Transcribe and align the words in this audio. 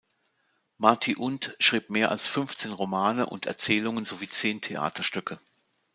Mati 0.79 1.15
Unt 1.15 1.55
schrieb 1.59 1.91
mehr 1.91 2.09
als 2.09 2.25
fünfzehn 2.25 2.71
Romane 2.73 3.27
und 3.27 3.45
Erzählungen 3.45 4.03
sowie 4.03 4.29
zehn 4.29 4.59
Theaterstücke. 4.59 5.37